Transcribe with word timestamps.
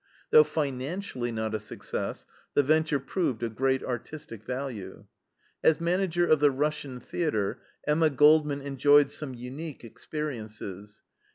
Though 0.31 0.43
financially 0.43 1.31
not 1.31 1.53
a 1.53 1.59
success, 1.59 2.25
the 2.55 2.63
venture 2.63 2.99
proved 2.99 3.43
of 3.43 3.55
great 3.55 3.83
artistic 3.83 4.43
value. 4.43 5.05
As 5.63 5.79
manager 5.79 6.25
of 6.25 6.39
the 6.39 6.49
Russian 6.49 6.99
theater 6.99 7.61
Emma 7.85 8.09
Goldman 8.09 8.61
enjoyed 8.61 9.11
some 9.11 9.35
unique 9.35 9.83
experiences. 9.83 11.03